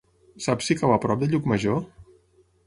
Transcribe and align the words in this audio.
Saps 0.45 0.69
si 0.71 0.77
cau 0.79 0.93
a 0.93 0.97
prop 1.03 1.21
de 1.25 1.29
Llucmajor? 1.35 1.79